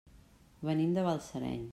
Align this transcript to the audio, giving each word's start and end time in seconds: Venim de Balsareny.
Venim 0.69 0.95
de 0.95 1.03
Balsareny. 1.09 1.65